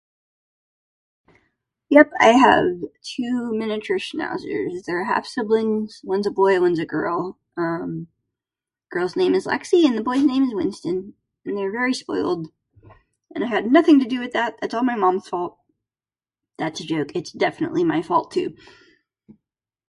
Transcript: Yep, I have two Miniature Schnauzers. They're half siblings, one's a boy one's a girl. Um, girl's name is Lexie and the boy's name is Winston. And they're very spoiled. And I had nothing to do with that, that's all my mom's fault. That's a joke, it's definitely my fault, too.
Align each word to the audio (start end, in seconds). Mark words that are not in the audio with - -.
Yep, 1.89 2.11
I 2.19 2.29
have 2.29 2.65
two 3.03 3.51
Miniature 3.53 3.99
Schnauzers. 3.99 4.83
They're 4.83 5.03
half 5.05 5.27
siblings, 5.27 6.01
one's 6.03 6.25
a 6.25 6.31
boy 6.31 6.59
one's 6.59 6.79
a 6.79 6.87
girl. 6.87 7.37
Um, 7.55 8.07
girl's 8.89 9.15
name 9.15 9.35
is 9.35 9.45
Lexie 9.45 9.85
and 9.85 9.95
the 9.95 10.01
boy's 10.03 10.23
name 10.23 10.41
is 10.43 10.55
Winston. 10.55 11.13
And 11.45 11.55
they're 11.55 11.71
very 11.71 11.93
spoiled. 11.93 12.47
And 13.35 13.43
I 13.43 13.47
had 13.47 13.71
nothing 13.71 13.99
to 13.99 14.07
do 14.07 14.19
with 14.19 14.33
that, 14.33 14.55
that's 14.59 14.73
all 14.73 14.81
my 14.83 14.95
mom's 14.95 15.27
fault. 15.29 15.59
That's 16.57 16.79
a 16.79 16.83
joke, 16.83 17.15
it's 17.15 17.31
definitely 17.31 17.83
my 17.83 18.01
fault, 18.01 18.31
too. 18.31 18.55